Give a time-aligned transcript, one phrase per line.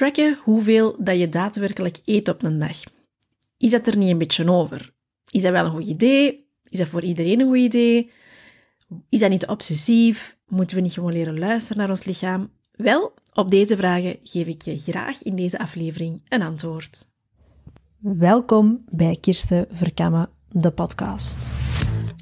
[0.00, 2.82] tracken hoeveel dat je daadwerkelijk eet op een dag.
[3.56, 4.92] Is dat er niet een beetje over?
[5.30, 6.48] Is dat wel een goed idee?
[6.68, 8.10] Is dat voor iedereen een goed idee?
[9.08, 10.36] Is dat niet obsessief?
[10.46, 12.50] Moeten we niet gewoon leren luisteren naar ons lichaam?
[12.72, 17.06] Wel, op deze vragen geef ik je graag in deze aflevering een antwoord.
[17.98, 21.52] Welkom bij Kirsten Verkammen, de podcast.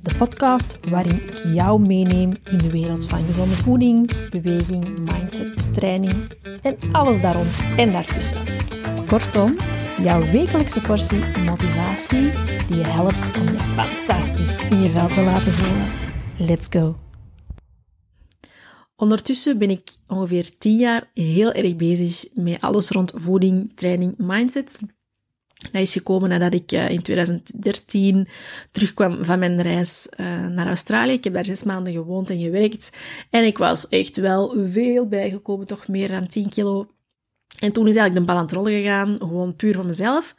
[0.03, 6.33] De podcast waarin ik jou meeneem in de wereld van gezonde voeding, beweging, mindset, training
[6.63, 8.39] en alles daar rond en daartussen.
[9.07, 9.57] Kortom,
[10.03, 12.31] jouw wekelijkse portie motivatie
[12.67, 15.87] die je helpt om je fantastisch in je vel te laten voelen.
[16.49, 16.97] Let's go!
[18.97, 24.81] Ondertussen ben ik ongeveer 10 jaar heel erg bezig met alles rond voeding, training, mindset.
[25.59, 28.29] Dat is gekomen nadat ik eh, in 2013
[28.71, 31.13] terugkwam van mijn reis eh, naar Australië.
[31.13, 32.99] Ik heb daar zes maanden gewoond en gewerkt.
[33.31, 36.87] En ik was echt wel veel bijgekomen, toch meer dan 10 kilo.
[37.59, 40.35] En toen is eigenlijk de bal aan het rollen gegaan, gewoon puur voor mezelf.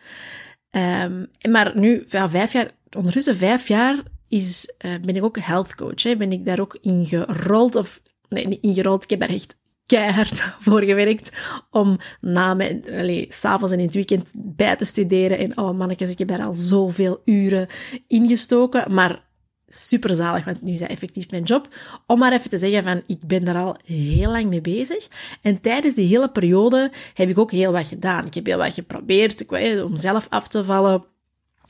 [0.72, 5.76] Um, maar nu, ja, vijf jaar, ondertussen vijf jaar, is, uh, ben ik ook health
[5.76, 6.18] coach.
[6.18, 9.58] Ben ik daar ook in gerold, of nee, niet ingerold, ik heb daar echt
[9.90, 11.38] keihard voor gewerkt
[11.72, 12.84] om na mijn,
[13.30, 15.38] s'avonds en in het weekend bij te studeren.
[15.38, 17.68] En oh mannetjes, ik heb daar al zoveel uren
[18.08, 18.94] ingestoken.
[18.94, 19.28] Maar
[19.68, 21.68] super zalig, want nu is dat effectief mijn job.
[22.08, 25.08] Om maar even te zeggen van, ik ben daar al heel lang mee bezig.
[25.42, 28.26] En tijdens die hele periode heb ik ook heel wat gedaan.
[28.26, 29.52] Ik heb heel wat geprobeerd ik
[29.86, 31.04] om zelf af te vallen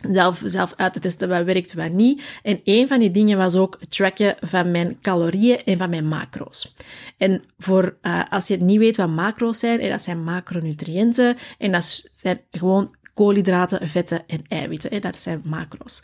[0.08, 2.40] zelf, zelf uit te testen wat werkt, wat niet.
[2.44, 6.74] En een van die dingen was ook tracken van mijn calorieën en van mijn macro's.
[7.18, 11.72] En voor, uh, als je niet weet wat macro's zijn, en dat zijn macronutriënten, en
[11.72, 14.90] dat zijn gewoon koolhydraten, vetten en eiwitten.
[14.94, 16.04] Hè, dat zijn macro's.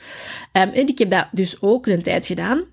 [0.51, 2.63] Um, en ik heb dat dus ook een tijd gedaan.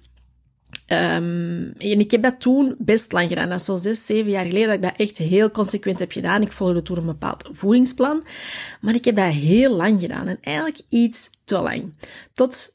[0.92, 3.48] Um, en ik heb dat toen best lang gedaan.
[3.48, 6.42] Dat is zo zes, zeven jaar geleden dat ik dat echt heel consequent heb gedaan.
[6.42, 8.22] Ik volgde toen een bepaald voedingsplan.
[8.80, 10.26] Maar ik heb dat heel lang gedaan.
[10.26, 11.94] En eigenlijk iets te lang.
[12.32, 12.74] Tot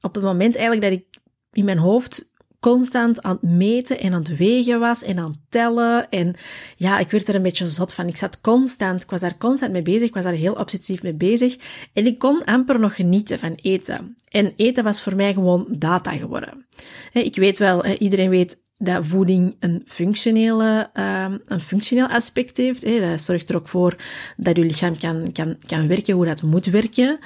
[0.00, 1.20] op het moment eigenlijk dat ik
[1.52, 5.40] in mijn hoofd constant aan het meten en aan het wegen was en aan het
[5.48, 6.10] tellen.
[6.10, 6.34] En
[6.76, 8.06] ja, ik werd er een beetje zot van.
[8.06, 10.02] Ik zat constant, ik was daar constant mee bezig.
[10.02, 11.56] Ik was daar heel obsessief mee bezig.
[11.92, 14.16] En ik kon amper nog genieten van eten.
[14.28, 16.66] En eten was voor mij gewoon data geworden.
[17.12, 23.00] Ik weet wel, iedereen weet dat voeding een, functionele, um, een functioneel aspect heeft.
[23.00, 23.96] Dat zorgt er ook voor
[24.36, 27.18] dat je lichaam kan, kan, kan werken hoe dat moet werken.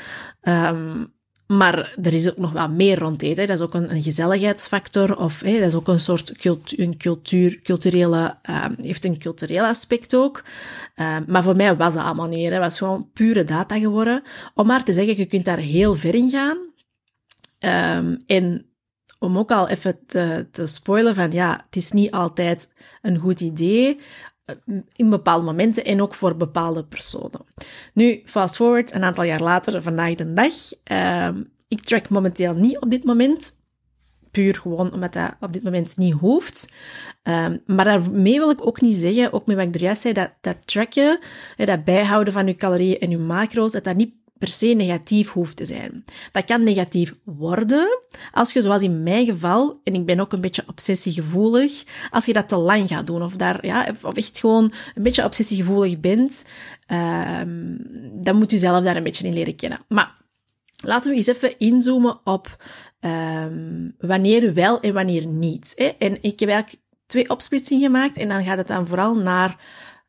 [0.42, 1.12] Um,
[1.56, 3.46] maar er is ook nog wat meer rond eten.
[3.46, 5.16] Dat is ook een, gezelligheidsfactor.
[5.16, 6.44] Of dat is ook een soort
[6.76, 10.44] een cultuur, culturele, uh, heeft een cultureel aspect ook.
[10.96, 12.50] Uh, maar voor mij was dat allemaal niet.
[12.50, 14.22] Het was gewoon pure data geworden.
[14.54, 16.58] Om maar te zeggen, je kunt daar heel ver in gaan.
[17.96, 18.66] Um, en
[19.18, 23.40] om ook al even te, te spoilen van ja, het is niet altijd een goed
[23.40, 24.00] idee
[24.92, 27.40] in bepaalde momenten en ook voor bepaalde personen.
[27.94, 30.52] Nu, fast forward, een aantal jaar later, vandaag de dag.
[30.92, 31.28] Uh,
[31.68, 33.60] ik track momenteel niet op dit moment.
[34.30, 36.72] Puur gewoon omdat dat op dit moment niet hoeft.
[37.22, 40.66] Um, maar daarmee wil ik ook niet zeggen, ook met wat ik zei, dat, dat
[40.66, 41.18] tracken,
[41.56, 45.56] dat bijhouden van je calorieën en je macro's, dat dat niet per se negatief hoeft
[45.56, 46.04] te zijn.
[46.32, 47.98] Dat kan negatief worden
[48.32, 52.32] als je, zoals in mijn geval, en ik ben ook een beetje obsessiegevoelig, als je
[52.32, 56.48] dat te lang gaat doen of daar, ja, of echt gewoon een beetje obsessiegevoelig bent,
[57.40, 57.78] um,
[58.22, 59.78] dan moet je zelf daar een beetje in leren kennen.
[59.88, 60.14] Maar
[60.84, 62.64] laten we eens even inzoomen op
[63.00, 65.72] um, wanneer wel en wanneer niet.
[65.76, 65.84] Hè?
[65.98, 69.56] En ik heb eigenlijk twee opsplitsingen gemaakt en dan gaat het dan vooral naar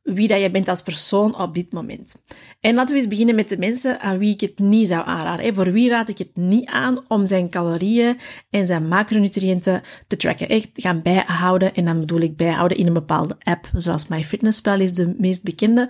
[0.03, 2.23] wie dat je bent als persoon op dit moment.
[2.59, 5.55] En laten we eens beginnen met de mensen aan wie ik het niet zou aanraden.
[5.55, 8.17] Voor wie raad ik het niet aan om zijn calorieën
[8.49, 10.49] en zijn macronutriënten te tracken?
[10.49, 11.73] Echt gaan bijhouden.
[11.73, 15.89] En dan bedoel ik bijhouden in een bepaalde app, zoals MyFitnessPal is de meest bekende.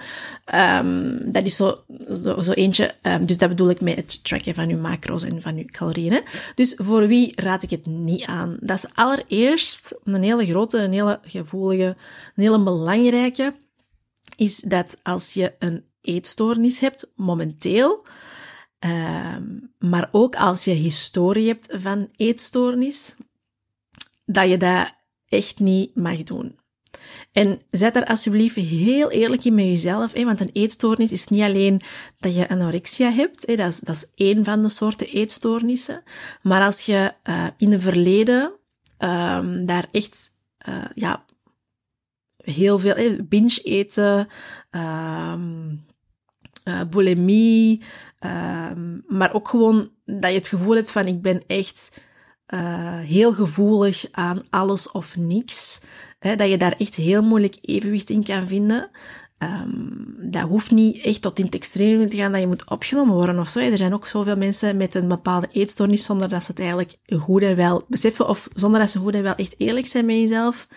[0.55, 1.83] Um, dat is zo,
[2.39, 2.95] zo, eentje.
[3.01, 6.21] Um, dus dat bedoel ik met het tracken van uw macro's en van uw calorieën.
[6.55, 8.57] Dus voor wie raad ik het niet aan?
[8.59, 11.95] Dat is allereerst een hele grote, een hele gevoelige,
[12.35, 13.53] een hele belangrijke
[14.35, 18.05] is dat als je een eetstoornis hebt, momenteel,
[18.79, 19.43] ehm,
[19.79, 23.15] maar ook als je historie hebt van eetstoornis,
[24.25, 24.93] dat je dat
[25.27, 26.57] echt niet mag doen.
[27.31, 31.41] En zet daar alsjeblieft heel eerlijk in met jezelf, hè, want een eetstoornis is niet
[31.41, 31.81] alleen
[32.19, 36.03] dat je anorexia hebt, hè, dat, is, dat is één van de soorten eetstoornissen,
[36.41, 38.51] maar als je uh, in het verleden
[38.99, 40.29] um, daar echt
[40.69, 41.25] uh, ja,
[42.43, 44.27] heel veel eh, binge eten,
[44.71, 45.85] um,
[46.89, 47.81] bulimie,
[48.71, 52.01] um, maar ook gewoon dat je het gevoel hebt van ik ben echt
[52.53, 55.81] uh, heel gevoelig aan alles of niks.
[56.19, 58.89] Hè, dat je daar echt heel moeilijk evenwicht in kan vinden.
[59.43, 63.15] Um, dat hoeft niet echt tot in het extreme te gaan dat je moet opgenomen
[63.15, 63.59] worden of zo.
[63.59, 67.41] Er zijn ook zoveel mensen met een bepaalde eetstoornis zonder dat ze het eigenlijk goed
[67.41, 70.67] en wel beseffen of zonder dat ze goed en wel echt eerlijk zijn met jezelf.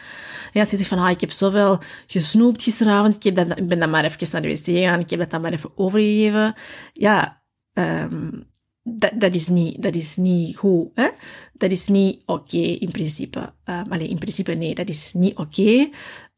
[0.53, 3.79] Ja, je zegt van, ah, ik heb zoveel gesnoept gisteravond, ik, heb dat, ik ben
[3.79, 6.55] dan maar even naar de wc gegaan, ik heb dat dan maar even overgegeven.
[6.93, 7.43] Ja,
[7.73, 8.47] um,
[8.83, 10.89] dat, dat, is niet, dat is niet goed.
[10.95, 11.09] Hè?
[11.53, 13.53] Dat is niet oké in principe.
[13.65, 15.89] Um, alleen in principe nee, dat is niet oké.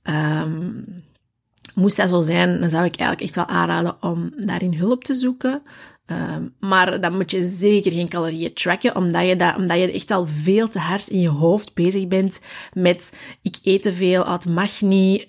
[0.03, 1.07] Um,
[1.79, 5.15] moest dat zo zijn, dan zou ik eigenlijk echt wel aanraden om daarin hulp te
[5.15, 5.63] zoeken.
[6.11, 10.11] Um, maar dan moet je zeker geen calorieën tracken, omdat je, dat, omdat je echt
[10.11, 12.41] al veel te hard in je hoofd bezig bent
[12.73, 15.27] met ik eet te veel, het mag niet.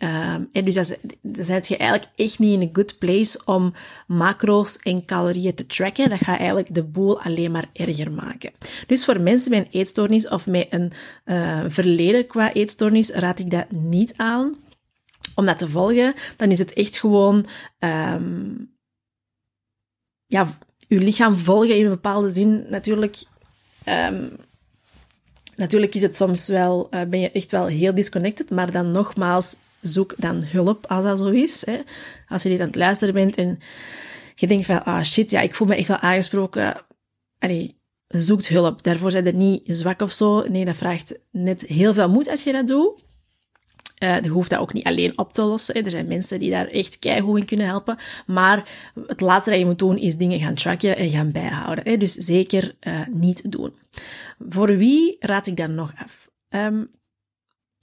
[0.52, 0.86] En dus dan,
[1.22, 3.74] zit je eigenlijk echt niet in een good place om
[4.08, 6.10] macro's en calorieën te tracken.
[6.10, 8.52] Dat gaat eigenlijk de boel alleen maar erger maken.
[8.88, 10.92] Dus voor mensen met een eetstoornis of met een
[11.26, 14.56] uh, verleden qua eetstoornis raad ik dat niet aan
[15.40, 17.46] om dat te volgen, dan is het echt gewoon,
[17.80, 18.76] um,
[20.26, 20.48] ja,
[20.88, 22.66] uw lichaam volgen in een bepaalde zin.
[22.70, 23.24] Natuurlijk,
[23.88, 24.32] um,
[25.56, 29.56] natuurlijk is het soms wel, uh, ben je echt wel heel disconnected, maar dan nogmaals,
[29.82, 31.66] zoek dan hulp als dat zo is.
[31.66, 31.80] Hè.
[32.28, 33.60] Als je dit aan het luisteren bent en
[34.36, 36.86] je denkt van, ah shit, ja, ik voel me echt wel aangesproken.
[37.40, 37.76] Allee,
[38.08, 38.84] zoekt hulp.
[38.84, 40.48] Daarvoor zijn je niet zwak of zo.
[40.48, 43.08] Nee, dat vraagt net heel veel moed als je dat doet.
[44.04, 45.84] Uh, je hoeft dat ook niet alleen op te lossen.
[45.84, 47.98] Er zijn mensen die daar echt keihard in kunnen helpen.
[48.26, 48.70] Maar
[49.08, 52.00] het laatste dat je moet doen is dingen gaan tracken en gaan bijhouden.
[52.00, 53.74] Dus zeker uh, niet doen.
[54.50, 56.30] Voor wie raad ik dan nog af?
[56.50, 56.92] Um,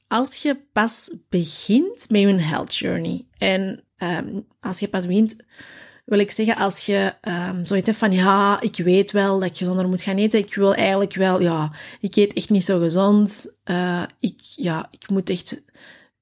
[0.09, 5.45] als je pas begint met je health journey en um, als je pas begint
[6.07, 9.57] wil ik zeggen, als je um, zoiets hebt van, ja, ik weet wel dat ik
[9.57, 13.57] gezonder moet gaan eten, ik wil eigenlijk wel, ja, ik eet echt niet zo gezond,
[13.65, 15.63] uh, ik, ja, ik moet echt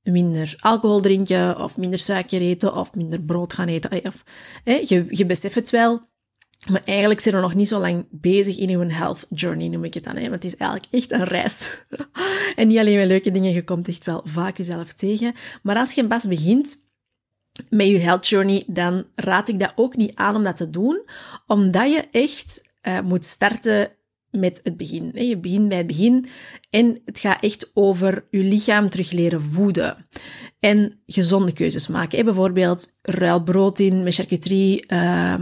[0.04, 4.04] minder alcohol drinken, of minder suiker eten, of minder brood gaan eten.
[4.04, 4.24] Of,
[4.64, 6.00] hè, je, je beseft het wel,
[6.70, 9.94] maar eigenlijk zijn we nog niet zo lang bezig in uw health journey, noem ik
[9.94, 10.16] het dan.
[10.16, 10.20] Hè?
[10.20, 11.84] Want het is eigenlijk echt een reis.
[12.56, 15.34] en niet alleen met leuke dingen, je komt echt wel vaak jezelf tegen.
[15.62, 16.76] Maar als je pas begint
[17.68, 21.02] met je health journey, dan raad ik dat ook niet aan om dat te doen,
[21.46, 23.90] omdat je echt uh, moet starten
[24.36, 25.10] met het begin.
[25.12, 26.26] Je begint bij het begin
[26.70, 30.06] en het gaat echt over je lichaam terug leren voeden.
[30.58, 32.24] En gezonde keuzes maken.
[32.24, 35.34] Bijvoorbeeld ruil brood in met charcuterie, uh,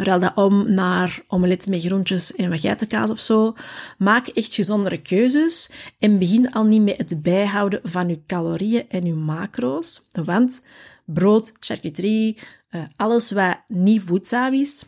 [0.00, 3.54] ruil dat om naar omelet met groentjes en wat geitenkaas of zo.
[3.98, 9.04] Maak echt gezondere keuzes en begin al niet met het bijhouden van je calorieën en
[9.04, 10.08] je macro's.
[10.24, 10.66] Want
[11.04, 12.38] brood, charcuterie,
[12.70, 14.84] uh, alles wat niet voedzaam is,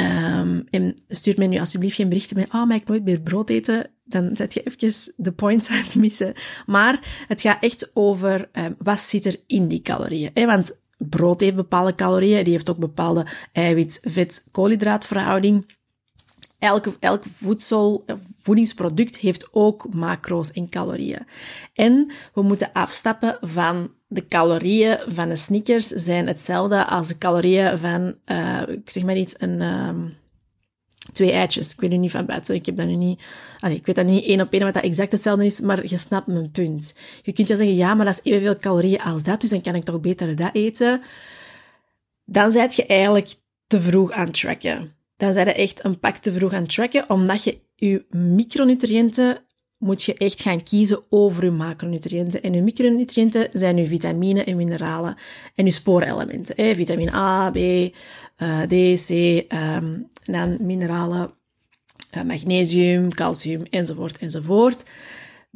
[0.00, 3.20] Um, en stuurt mij nu alsjeblieft geen berichten met, ah, oh, mag ik nooit meer
[3.20, 3.90] brood eten?
[4.04, 6.34] Dan zet je even de point aan het missen.
[6.66, 10.30] Maar het gaat echt over um, wat zit er in die calorieën.
[10.34, 10.46] Hè?
[10.46, 15.76] Want brood heeft bepaalde calorieën, die heeft ook bepaalde eiwit-vet-koolhydraatverhouding.
[16.58, 18.04] Elk, elk voedsel,
[18.36, 21.26] voedingsproduct heeft ook macro's en calorieën.
[21.74, 27.78] En we moeten afstappen van de calorieën van de Snickers zijn hetzelfde als de calorieën
[27.78, 30.16] van, uh, ik zeg maar iets, een, um,
[31.12, 31.72] twee eitjes.
[31.72, 32.54] Ik weet nu niet van buiten.
[32.54, 33.20] Ik heb dat nu niet,
[33.60, 35.96] allee, ik weet dat niet één op één wat dat exact hetzelfde is, maar je
[35.96, 36.98] snapt mijn punt.
[37.22, 39.74] Je kunt wel zeggen, ja, maar dat is evenveel calorieën als dat, dus dan kan
[39.74, 41.02] ik toch beter dat eten.
[42.24, 43.34] Dan zijt je eigenlijk
[43.66, 44.96] te vroeg aan het tracken.
[45.18, 49.38] Dan zijn je echt een pak te vroeg aan het tracken, omdat je je micronutriënten
[49.78, 52.42] moet je echt gaan kiezen over je macronutriënten.
[52.42, 55.16] En je micronutriënten zijn je vitamine en mineralen
[55.54, 56.54] en je spoorelementen.
[56.56, 56.74] Hè?
[56.74, 57.90] Vitamine A, B, uh,
[58.62, 59.10] D, C,
[59.52, 61.30] um, dan mineralen,
[62.16, 64.84] uh, magnesium, calcium, enzovoort, enzovoort.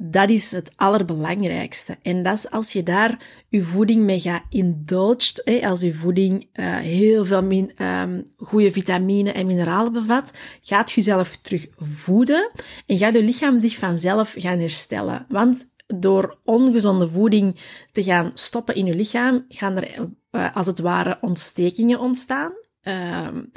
[0.05, 1.97] Dat is het allerbelangrijkste.
[2.03, 3.19] En dat is als je daar
[3.49, 8.73] je voeding mee gaat indulged, hè, als je voeding uh, heel veel min, um, goede
[8.73, 10.33] vitamine en mineralen bevat,
[10.63, 12.51] gaat je jezelf terug voeden
[12.87, 15.27] en gaat je lichaam zich vanzelf gaan herstellen.
[15.29, 17.57] Want door ongezonde voeding
[17.93, 22.53] te gaan stoppen in je lichaam, gaan er uh, als het ware ontstekingen ontstaan.
[22.83, 23.51] Um,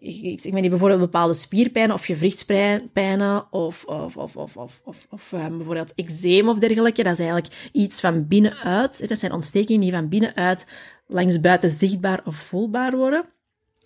[0.00, 5.56] ik maar niet bijvoorbeeld bepaalde spierpijnen of gewrichtspijnen of, of, of, of, of, of, um,
[5.56, 7.02] bijvoorbeeld eczeem of dergelijke.
[7.02, 9.08] Dat is eigenlijk iets van binnenuit.
[9.08, 10.66] Dat zijn ontstekingen die van binnenuit
[11.06, 13.24] langs buiten zichtbaar of voelbaar worden.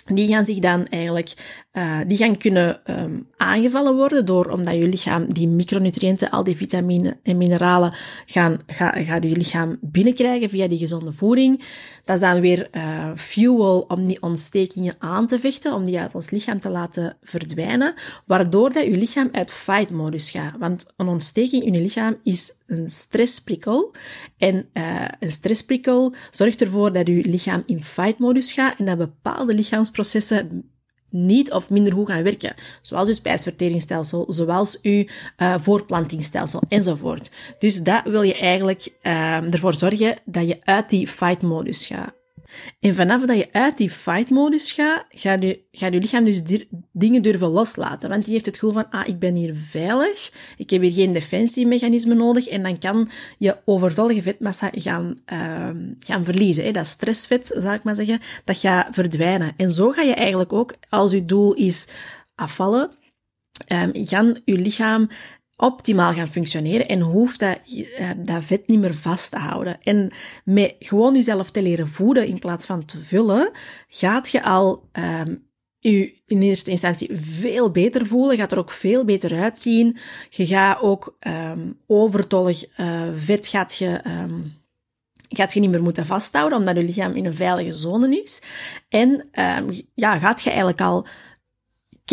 [0.04, 1.34] Die gaan zich dan eigenlijk,
[1.72, 6.56] uh, die gaan kunnen um, aangevallen worden door, omdat je lichaam die micronutriënten, al die
[6.56, 11.62] vitamine en mineralen gaan, ga, gaat je lichaam binnenkrijgen via die gezonde voeding.
[12.04, 16.14] Dat is dan weer uh, fuel om die ontstekingen aan te vechten, om die uit
[16.14, 17.94] ons lichaam te laten verdwijnen,
[18.26, 20.54] waardoor dat je lichaam uit fight-modus gaat.
[20.58, 23.94] Want een ontsteking in je lichaam is een stressprikkel.
[24.38, 29.54] En uh, een stressprikkel zorgt ervoor dat je lichaam in fight-modus gaat en dat bepaalde
[29.96, 30.70] lichaamsprocessen
[31.10, 32.54] niet of minder goed gaan werken.
[32.82, 35.04] Zoals uw spijsverteringsstelsel, zoals uw
[35.36, 37.30] uh, voortplantingsstelsel enzovoort.
[37.58, 42.21] Dus dat wil je eigenlijk uh, ervoor zorgen dat je uit die fight-modus gaat.
[42.80, 46.42] En vanaf dat je uit die fight-modus gaat, gaat je, gaat je lichaam dus
[46.92, 48.08] dingen durven loslaten.
[48.08, 51.12] Want die heeft het gevoel van, ah, ik ben hier veilig, ik heb hier geen
[51.12, 55.68] defensiemechanisme nodig, en dan kan je overtollige vetmassa gaan, uh,
[55.98, 56.64] gaan verliezen.
[56.64, 56.70] Hè.
[56.70, 59.52] Dat stressvet, zou ik maar zeggen, dat gaat verdwijnen.
[59.56, 61.88] En zo ga je eigenlijk ook, als je doel is
[62.34, 62.90] afvallen,
[63.68, 65.08] um, gaan je lichaam
[65.62, 69.78] optimaal gaan functioneren en hoeft dat, uh, dat vet niet meer vast te houden.
[69.82, 70.12] En
[70.44, 73.50] met gewoon jezelf te leren voeden in plaats van te vullen,
[73.88, 79.04] gaat je al um, je in eerste instantie veel beter voelen, gaat er ook veel
[79.04, 79.96] beter uitzien.
[80.30, 84.54] Je gaat ook um, overtollig uh, vet gaat je, um,
[85.28, 88.42] gaat je niet meer moeten vasthouden, omdat je lichaam in een veilige zone is.
[88.88, 89.28] En
[89.94, 91.06] ja, gaat je eigenlijk al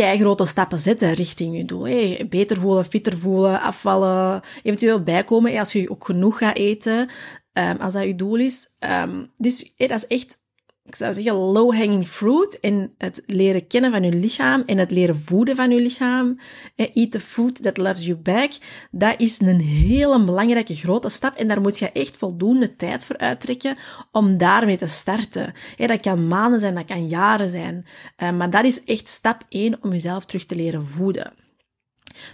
[0.03, 1.83] grote stappen zetten richting je doel.
[2.27, 7.09] Beter voelen, fitter voelen, afvallen, eventueel bijkomen als je ook genoeg gaat eten,
[7.53, 8.67] um, als dat je doel is.
[9.03, 10.41] Um, dus dat is echt
[10.89, 15.21] ik zou zeggen, low-hanging fruit in het leren kennen van je lichaam en het leren
[15.25, 16.39] voeden van je lichaam.
[16.75, 18.51] Eat the food that loves you back.
[18.91, 23.17] Dat is een hele belangrijke grote stap en daar moet je echt voldoende tijd voor
[23.17, 23.77] uittrekken
[24.11, 25.53] om daarmee te starten.
[25.77, 27.85] Dat kan maanden zijn, dat kan jaren zijn.
[28.15, 31.33] Eh, maar dat is echt stap 1 om jezelf terug te leren voeden.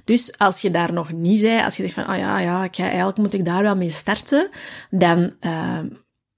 [0.03, 3.17] Dus als je daar nog niet bent, als je zegt van, oh ja, ja, eigenlijk
[3.17, 4.49] moet ik daar wel mee starten,
[4.89, 5.79] dan uh,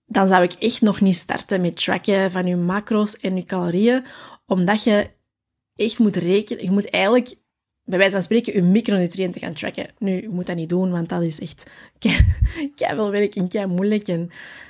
[0.08, 4.06] dan zou ik echt nog niet starten met tracken van je macro's en je calorieën,
[4.46, 5.10] omdat je
[5.76, 6.64] echt moet rekenen.
[6.64, 7.36] Je moet eigenlijk,
[7.84, 9.90] bij wijze van spreken, je micronutriënten gaan tracken.
[10.00, 11.70] Nu, je moet dat niet doen, want dat is echt
[12.76, 14.08] kei veel werk en kei moeilijk.
[14.08, 14.30] En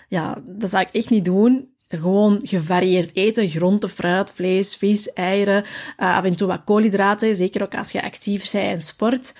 [0.09, 1.75] ja, dat zou ik echt niet doen.
[1.89, 7.63] Gewoon gevarieerd eten, groente, fruit, vlees, vis, eieren, uh, af en toe wat koolhydraten, zeker
[7.63, 9.33] ook als je actief bent en sport.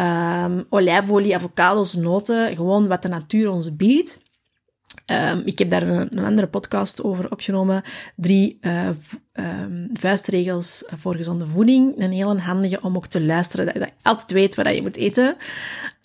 [0.00, 4.23] Um, olijfolie, avocados, noten, gewoon wat de natuur ons biedt.
[5.06, 7.82] Um, ik heb daar een, een, andere podcast over opgenomen.
[8.16, 8.88] Drie uh,
[9.32, 11.94] um, vuistregels voor gezonde voeding.
[11.98, 15.36] Een hele handige om ook te luisteren, dat, je altijd weet wat je moet eten.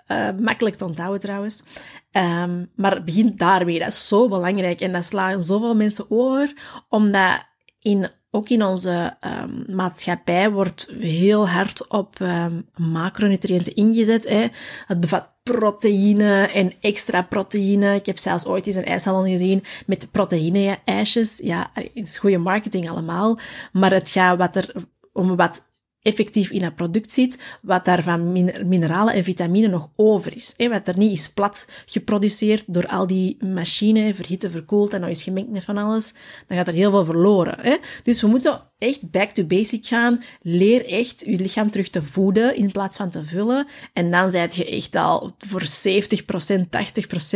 [0.07, 1.63] Uh, makkelijk te onthouden trouwens.
[2.11, 4.81] Um, maar begin daarmee, dat is zo belangrijk.
[4.81, 6.53] En dat slaan zoveel mensen over,
[6.89, 7.45] omdat
[7.81, 14.27] in ook in onze um, maatschappij wordt heel hard op um, macronutriënten ingezet.
[14.27, 14.47] Hè.
[14.87, 17.95] Het bevat proteïne en extra proteïne.
[17.95, 21.37] Ik heb zelfs ooit eens een ijssalon gezien met proteïne-ijsjes.
[21.43, 23.39] Ja, is goede marketing allemaal.
[23.71, 24.73] Maar het gaat wat er,
[25.13, 25.68] om wat
[26.01, 28.31] effectief in het product zit, wat daar van
[28.67, 30.53] mineralen en vitamine nog over is.
[30.57, 35.09] Hè, wat er niet is plat geproduceerd door al die machines, verhitten, verkoeld en nog
[35.09, 36.13] eens gemengd met van alles,
[36.47, 37.57] dan gaat er heel veel verloren.
[37.61, 37.77] Hè.
[38.03, 40.23] Dus we moeten echt back to basic gaan.
[40.41, 43.67] Leer echt je lichaam terug te voeden in plaats van te vullen.
[43.93, 45.65] En dan zijt je echt al voor 70%,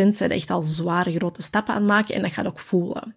[0.06, 3.16] 80% zijn echt al zware grote stappen aan het maken en dat gaat ook voelen.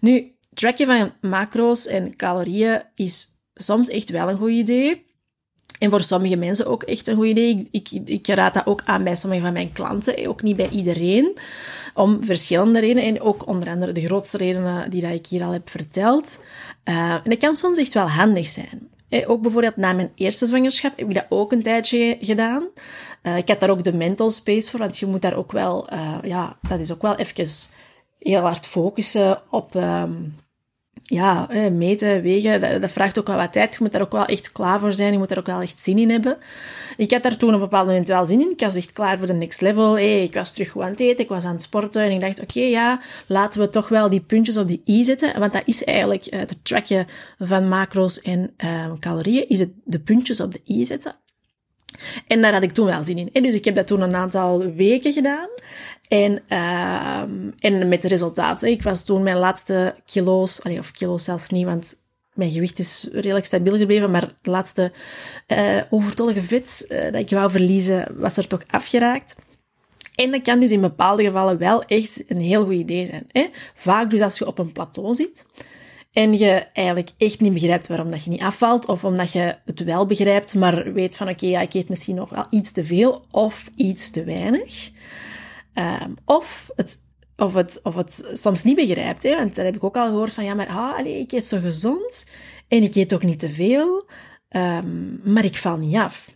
[0.00, 5.04] Nu, tracken van macro's en calorieën is soms echt wel een goed idee.
[5.78, 7.68] En voor sommige mensen ook echt een goed idee.
[7.70, 10.68] Ik, ik, ik, raad dat ook aan bij sommige van mijn klanten, ook niet bij
[10.68, 11.36] iedereen.
[11.94, 13.04] Om verschillende redenen.
[13.04, 16.44] En ook onder andere de grootste redenen die dat ik hier al heb verteld.
[16.84, 18.90] Uh, en dat kan soms echt wel handig zijn.
[19.26, 22.64] Ook bijvoorbeeld na mijn eerste zwangerschap heb ik dat ook een tijdje gedaan.
[23.22, 25.86] Uh, ik had daar ook de mental space voor, want je moet daar ook wel,
[26.22, 27.46] ja, dat is ook wel even
[28.18, 30.36] heel hard focussen op, um,
[31.08, 33.72] ja, meten, wegen, dat, dat, vraagt ook wel wat tijd.
[33.72, 35.12] Je moet daar ook wel echt klaar voor zijn.
[35.12, 36.36] Je moet daar ook wel echt zin in hebben.
[36.96, 38.50] Ik had daar toen op een bepaald moment wel zin in.
[38.50, 39.92] Ik was echt klaar voor de next level.
[39.92, 42.02] Hey, ik was terug aan eten, ik was aan het sporten.
[42.02, 45.40] En ik dacht, oké, ja, laten we toch wel die puntjes op die i zetten.
[45.40, 47.06] Want dat is eigenlijk het uh, tracken
[47.38, 49.48] van macro's en uh, calorieën.
[49.48, 51.14] Is het de puntjes op de i zetten.
[52.26, 53.30] En daar had ik toen wel zin in.
[53.32, 55.48] En dus ik heb dat toen een aantal weken gedaan.
[56.08, 57.20] En, uh,
[57.58, 58.70] en met de resultaten.
[58.70, 61.94] Ik was toen mijn laatste kilo's, of kilo's zelfs niet, want
[62.34, 64.92] mijn gewicht is redelijk stabiel gebleven, maar het laatste
[65.48, 69.36] uh, overtollige vet uh, dat ik wou verliezen, was er toch afgeraakt.
[70.14, 73.26] En dat kan dus in bepaalde gevallen wel echt een heel goed idee zijn.
[73.28, 73.46] Hè?
[73.74, 75.46] Vaak dus als je op een plateau zit
[76.12, 79.84] en je eigenlijk echt niet begrijpt waarom dat je niet afvalt, of omdat je het
[79.84, 83.24] wel begrijpt, maar weet van oké, ja, ik eet misschien nog wel iets te veel
[83.30, 84.90] of iets te weinig.
[85.78, 87.04] Um, of het
[87.36, 89.22] of het, of het soms niet begrijpt.
[89.22, 89.36] Hè?
[89.36, 91.60] Want daar heb ik ook al gehoord van, ja, maar ah, allez, ik eet zo
[91.60, 92.30] gezond
[92.68, 94.08] en ik eet ook niet te veel,
[94.48, 96.34] um, maar ik val niet af.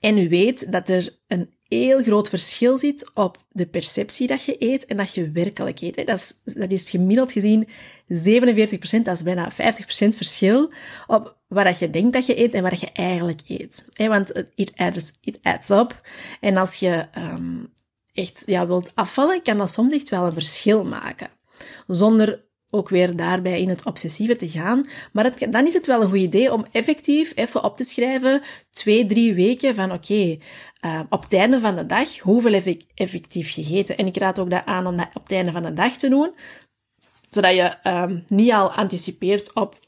[0.00, 4.56] En u weet dat er een heel groot verschil zit op de perceptie dat je
[4.58, 5.96] eet en dat je werkelijk eet.
[5.96, 6.04] Hè?
[6.04, 7.68] Dat, is, dat is gemiddeld gezien 47%,
[9.02, 9.54] dat is bijna 50%
[10.08, 10.72] verschil
[11.06, 13.88] op wat je denkt dat je eet en wat je eigenlijk eet.
[13.92, 14.08] Hè?
[14.08, 16.00] Want it adds, it adds up.
[16.40, 17.72] En als je um,
[18.12, 21.30] echt ja, wilt afvallen, kan dat soms echt wel een verschil maken.
[21.86, 24.86] Zonder ook weer daarbij in het obsessieve te gaan.
[25.12, 29.06] Maar dan is het wel een goed idee om effectief even op te schrijven, twee,
[29.06, 30.38] drie weken van oké,
[30.84, 33.96] uh, op het einde van de dag, hoeveel heb ik effectief gegeten?
[33.96, 36.08] En ik raad ook dat aan om dat op het einde van de dag te
[36.08, 36.34] doen,
[37.28, 39.78] zodat je um, niet al anticipeert op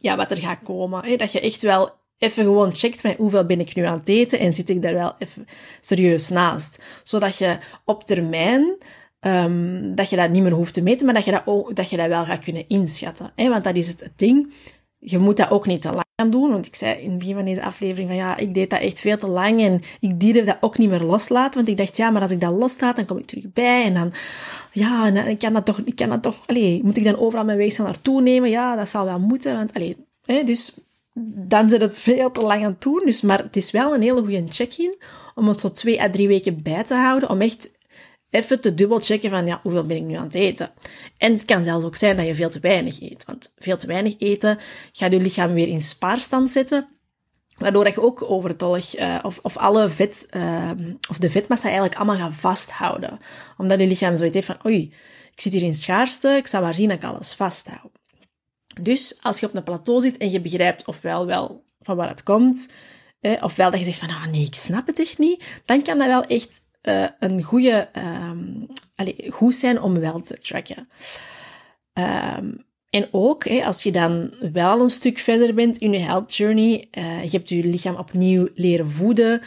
[0.00, 1.04] ja, wat er gaat komen.
[1.04, 1.16] Hè?
[1.16, 1.90] Dat je echt wel
[2.22, 4.94] even gewoon checkt met hoeveel ben ik nu aan het eten en zit ik daar
[4.94, 5.46] wel even
[5.80, 6.82] serieus naast.
[7.02, 8.76] Zodat je op termijn,
[9.20, 11.90] um, dat je dat niet meer hoeft te meten, maar dat je dat, ook, dat
[11.90, 13.32] je dat wel gaat kunnen inschatten.
[13.34, 13.48] Hè?
[13.48, 14.52] Want dat is het ding.
[14.98, 17.34] Je moet dat ook niet te lang gaan doen, want ik zei in het begin
[17.34, 20.46] van deze aflevering van ja, ik deed dat echt veel te lang en ik durf
[20.46, 23.04] dat ook niet meer loslaten, want ik dacht ja, maar als ik dat loslaat, dan
[23.04, 24.12] kom ik terug bij en dan,
[24.72, 27.18] ja, en dan, ik kan dat toch, ik kan dat toch, allee, moet ik dan
[27.18, 28.50] overal mijn weegschaal naartoe nemen?
[28.50, 30.74] Ja, dat zal wel moeten, want allee, hè, dus
[31.34, 33.02] dan zit het veel te lang aan doen.
[33.04, 35.02] Dus, maar het is wel een hele goede check-in
[35.34, 37.28] om het zo twee à drie weken bij te houden.
[37.30, 37.78] Om echt
[38.30, 40.70] even te dubbelchecken van, ja, hoeveel ben ik nu aan het eten?
[41.18, 43.24] En het kan zelfs ook zijn dat je veel te weinig eet.
[43.24, 44.58] Want veel te weinig eten
[44.92, 46.88] gaat je lichaam weer in spaarstand zetten.
[47.56, 50.70] Waardoor je ook overtollig, uh, of, of alle vet, uh,
[51.10, 53.18] of de vetmassa eigenlijk allemaal gaat vasthouden.
[53.56, 54.94] Omdat je lichaam zoiets heeft van, oei,
[55.32, 58.01] ik zit hier in schaarste, ik zal maar zien dat ik alles vasthoud.
[58.80, 62.22] Dus als je op een plateau zit en je begrijpt ofwel wel van waar het
[62.22, 62.72] komt,
[63.20, 65.98] eh, ofwel dat je zegt van, ah nee, ik snap het echt niet, dan kan
[65.98, 67.88] dat wel echt uh, een goede,
[68.30, 70.88] um, allez, goed zijn om wel te tracken.
[71.92, 76.88] Um, en ook, als je dan wel een stuk verder bent in je health journey,
[76.98, 79.40] uh, je hebt je lichaam opnieuw leren voeden,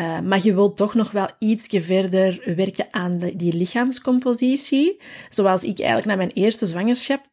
[0.00, 5.00] uh, maar je wilt toch nog wel ietsje verder werken aan die lichaamscompositie.
[5.28, 7.31] Zoals ik eigenlijk na mijn eerste zwangerschap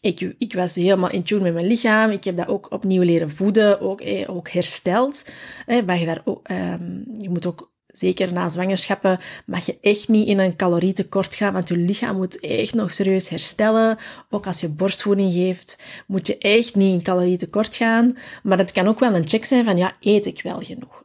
[0.00, 2.10] ik, ik was helemaal in tune met mijn lichaam.
[2.10, 5.30] Ik heb dat ook opnieuw leren voeden, ook, eh, ook hersteld.
[5.66, 10.08] Eh, maar je, daar ook, um, je moet ook, zeker na zwangerschappen, mag je echt
[10.08, 13.98] niet in een calorietekort gaan, want je lichaam moet echt nog serieus herstellen.
[14.30, 18.16] Ook als je borstvoeding geeft, moet je echt niet in calorietekort gaan.
[18.42, 21.04] Maar het kan ook wel een check zijn van, ja, eet ik wel genoeg?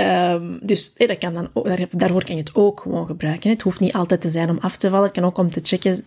[0.00, 3.50] Um, dus hey, dat kan dan ook, daar, daarvoor kan je het ook gewoon gebruiken.
[3.50, 5.04] Het hoeft niet altijd te zijn om af te vallen.
[5.04, 6.04] Het kan ook om te checken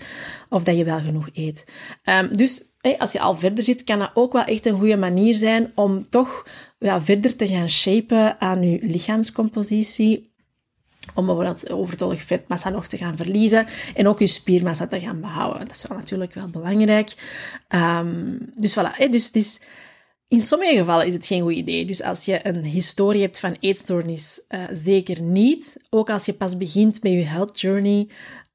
[0.50, 1.72] of dat je wel genoeg eet.
[2.04, 2.62] Um, dus
[2.98, 6.10] als je al verder zit, kan dat ook wel echt een goede manier zijn om
[6.10, 6.48] toch
[6.80, 10.32] ja, verder te gaan shapen aan je lichaamscompositie.
[11.14, 15.66] Om bijvoorbeeld overtollig vetmassa nog te gaan verliezen en ook je spiermassa te gaan behouden.
[15.66, 17.14] Dat is wel natuurlijk wel belangrijk.
[17.70, 19.62] Um, dus voilà, dus
[20.28, 21.86] in sommige gevallen is het geen goed idee.
[21.86, 25.86] Dus als je een historie hebt van eetstoornis, uh, zeker niet.
[25.90, 28.08] Ook als je pas begint met je health journey,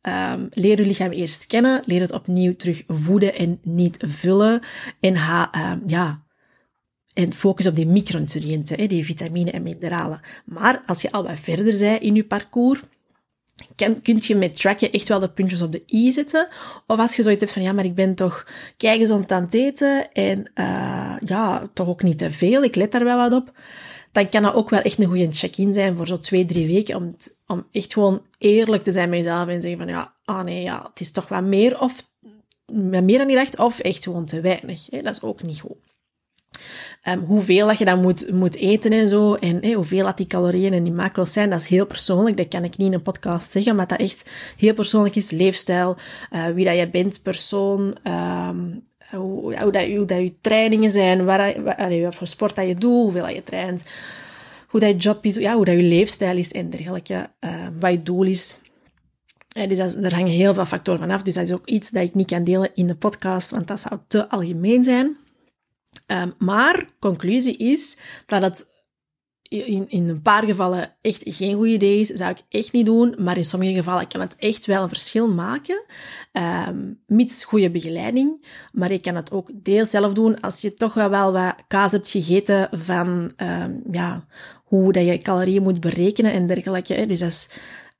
[0.02, 1.82] um, leer je lichaam eerst kennen.
[1.86, 4.60] Leer het opnieuw terug voeden en niet vullen.
[5.00, 6.26] En ha, uh, ja,
[7.14, 10.20] en focus op die micronutriënten, die vitamine en mineralen.
[10.44, 12.80] Maar als je al wat verder bent in je parcours,
[13.78, 16.48] kan, kun je met tracken echt wel de puntjes op de i zetten.
[16.86, 20.12] Of als je zoiets hebt van, ja, maar ik ben toch keigezond aan het eten
[20.12, 23.52] en uh, ja, toch ook niet te veel, ik let daar wel wat op.
[24.12, 26.96] Dan kan dat ook wel echt een goede check-in zijn voor zo twee, drie weken.
[26.96, 27.14] Om,
[27.46, 30.88] om echt gewoon eerlijk te zijn met jezelf en zeggen van, ja, ah nee, ja,
[30.90, 32.08] het is toch wat meer of
[32.72, 34.86] meer dan niet dacht, of echt gewoon te weinig.
[34.90, 35.02] Hè?
[35.02, 35.87] Dat is ook niet goed.
[37.08, 40.72] Um, hoeveel dat je dan moet, moet eten en zo, en hoeveel dat die calorieën
[40.72, 42.36] en die macro's zijn, dat is heel persoonlijk.
[42.36, 45.30] Dat kan ik niet in een podcast zeggen, maar dat echt heel persoonlijk is.
[45.30, 45.96] Leefstijl,
[46.32, 51.24] uh, wie dat je bent, persoon, um, hoe, hoe, dat, hoe dat je trainingen zijn,
[51.24, 53.84] waar, waar, wat voor sport dat je doet, hoeveel dat je traint,
[54.68, 57.90] hoe dat je job is, ja, hoe dat je leefstijl is en dergelijke, uh, wat
[57.90, 58.56] je doel is.
[59.58, 61.22] Uh, dus daar hangen heel veel factoren van af.
[61.22, 63.80] Dus dat is ook iets dat ik niet kan delen in de podcast, want dat
[63.80, 65.16] zou te algemeen zijn.
[66.12, 68.76] Um, maar conclusie is dat het
[69.42, 72.08] in, in een paar gevallen echt geen goed idee is.
[72.08, 73.14] Zou ik echt niet doen.
[73.18, 75.86] Maar in sommige gevallen kan het echt wel een verschil maken.
[76.68, 78.46] Um, mits goede begeleiding.
[78.72, 81.92] Maar je kan het ook deels zelf doen als je toch wel, wel wat kaas
[81.92, 84.26] hebt gegeten van um, ja,
[84.64, 87.06] hoe dat je calorieën moet berekenen en dergelijke.
[87.06, 87.50] Dus als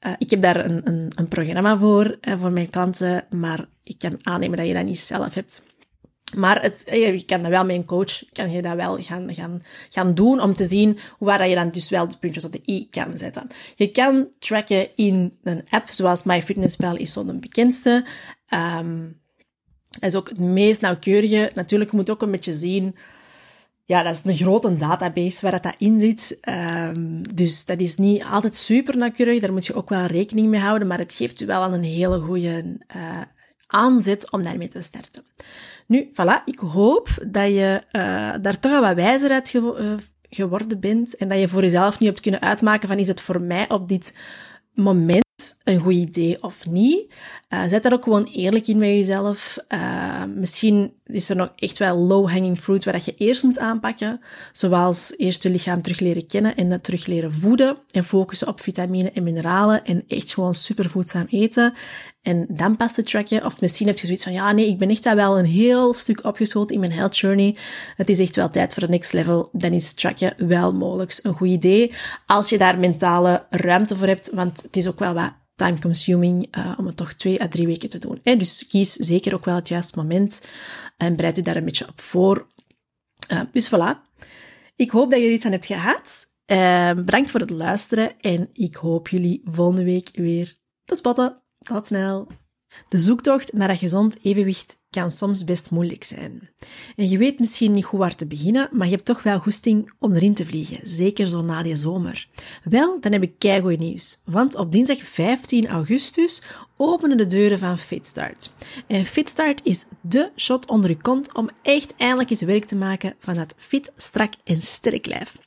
[0.06, 3.98] Uh, ik heb daar een, een, een programma voor, uh, voor mijn klanten, maar ik
[3.98, 5.62] kan aannemen dat je dat niet zelf hebt.
[6.36, 9.62] Maar het, je kan dat wel met een coach, kan je dat wel gaan, gaan,
[9.88, 12.88] gaan doen om te zien waar je dan dus wel de puntjes op de i
[12.90, 13.46] kan zetten.
[13.76, 18.06] Je kan tracken in een app, zoals MyFitnessPal is zo de bekendste.
[18.78, 19.20] Um,
[19.90, 21.50] dat is ook het meest nauwkeurige.
[21.54, 22.94] Natuurlijk, je moet ook een beetje zien
[23.88, 26.38] ja, dat is een grote database waar dat, in zit.
[26.48, 29.40] Um, dus dat is niet altijd super nauwkeurig.
[29.40, 30.88] Daar moet je ook wel rekening mee houden.
[30.88, 33.20] Maar het geeft je wel een hele goede uh,
[33.68, 35.24] aanzet om daarmee te starten.
[35.86, 36.44] Nu, voilà.
[36.44, 38.02] Ik hoop dat je uh,
[38.42, 39.94] daar toch al wat wijzer uit ge uh,
[40.30, 41.16] geworden bent.
[41.16, 43.88] En dat je voor jezelf nu hebt kunnen uitmaken van is het voor mij op
[43.88, 44.18] dit
[44.74, 45.26] moment
[45.64, 47.12] een goed idee of niet.
[47.48, 49.58] Uh, zet daar ook gewoon eerlijk in met jezelf.
[50.34, 54.20] Misschien is er nog echt wel low-hanging fruit waar dat je eerst moet aanpakken.
[54.52, 57.76] Zoals eerst je lichaam terug leren kennen en dat terug leren voeden.
[57.90, 61.74] En focussen op vitamine en mineralen en echt gewoon supervoedzaam eten.
[62.22, 63.44] En dan pas te tracken.
[63.44, 65.94] Of misschien heb je zoiets van, ja nee, ik ben echt daar wel een heel
[65.94, 67.56] stuk opgeschoten in mijn health journey.
[67.96, 69.48] Het is echt wel tijd voor de next level.
[69.52, 71.92] Dan is tracken wel mogelijk een goed idee.
[72.26, 76.74] Als je daar mentale ruimte voor hebt, want het is ook wel wat time-consuming uh,
[76.78, 78.20] om het toch twee à drie weken te doen.
[78.22, 80.46] Dus kies zeker ook wel het juiste moment
[80.96, 82.46] en bereid u daar een beetje op voor.
[83.32, 84.06] Uh, dus voilà.
[84.76, 86.26] Ik hoop dat je er iets aan hebt gehad.
[86.46, 91.42] Uh, bedankt voor het luisteren en ik hoop jullie volgende week weer te spotten.
[91.82, 92.26] Snel.
[92.88, 96.50] De zoektocht naar een gezond evenwicht kan soms best moeilijk zijn.
[96.96, 99.92] En je weet misschien niet goed waar te beginnen, maar je hebt toch wel goesting
[99.98, 102.28] om erin te vliegen, zeker zo na die zomer.
[102.64, 106.42] Wel, dan heb ik keigoed nieuws, want op dinsdag 15 augustus
[106.76, 108.50] openen de deuren van Fitstart.
[108.86, 113.14] En Fitstart is de shot onder je kont om echt eindelijk eens werk te maken
[113.18, 115.38] van dat fit, strak en sterk lijf.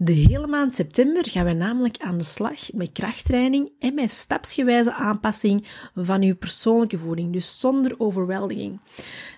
[0.00, 4.92] De hele maand september gaan we namelijk aan de slag met krachttraining en met stapsgewijze
[4.92, 8.80] aanpassing van uw persoonlijke voeding, dus zonder overweldiging.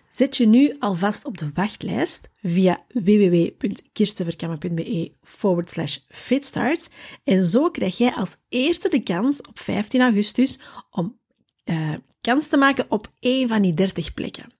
[0.09, 6.91] Zet je nu alvast op de wachtlijst via www.kirstenverkammen.be forward slash fitstart
[7.25, 11.19] en zo krijg jij als eerste de kans op 15 augustus om
[11.65, 14.53] uh, kans te maken op één van die 30 plekken.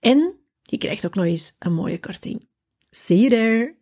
[0.00, 2.48] En je krijgt ook nog eens een mooie korting.
[2.90, 3.81] See you there!